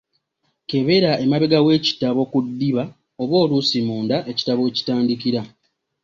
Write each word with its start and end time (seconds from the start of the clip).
Kebera 0.69 1.11
emabega 1.23 1.59
w'ekitabo 1.65 2.21
ku 2.31 2.37
ddiba 2.45 2.83
oba 3.21 3.35
oluusi 3.43 3.79
munda 3.87 4.17
ekitabo 4.31 4.59
weekitandikira. 4.63 5.41